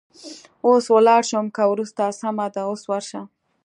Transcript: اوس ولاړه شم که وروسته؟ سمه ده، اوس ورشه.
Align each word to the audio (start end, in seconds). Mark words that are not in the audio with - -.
اوس 0.65 0.85
ولاړه 0.95 1.27
شم 1.29 1.45
که 1.55 1.63
وروسته؟ 1.71 2.05
سمه 2.19 2.47
ده، 2.53 2.61
اوس 2.69 2.81
ورشه. 2.91 3.21